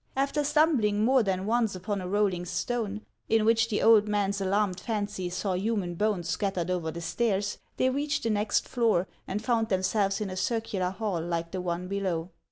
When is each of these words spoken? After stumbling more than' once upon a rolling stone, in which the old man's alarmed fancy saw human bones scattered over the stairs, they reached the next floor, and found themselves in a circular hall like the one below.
After 0.15 0.43
stumbling 0.43 1.05
more 1.05 1.21
than' 1.21 1.45
once 1.45 1.75
upon 1.75 2.01
a 2.01 2.07
rolling 2.07 2.43
stone, 2.43 3.01
in 3.29 3.45
which 3.45 3.69
the 3.69 3.83
old 3.83 4.07
man's 4.07 4.41
alarmed 4.41 4.79
fancy 4.79 5.29
saw 5.29 5.53
human 5.53 5.93
bones 5.93 6.27
scattered 6.27 6.71
over 6.71 6.89
the 6.89 7.01
stairs, 7.01 7.59
they 7.77 7.91
reached 7.91 8.23
the 8.23 8.31
next 8.31 8.67
floor, 8.67 9.07
and 9.27 9.45
found 9.45 9.69
themselves 9.69 10.19
in 10.19 10.31
a 10.31 10.35
circular 10.35 10.89
hall 10.89 11.21
like 11.21 11.51
the 11.51 11.61
one 11.61 11.87
below. 11.87 12.31